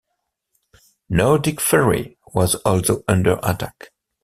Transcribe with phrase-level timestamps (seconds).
[1.09, 3.91] "Nordic Ferry" was also under attack.